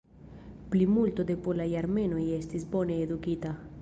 [0.75, 3.55] Plimulto de polaj armenoj estis bone edukita.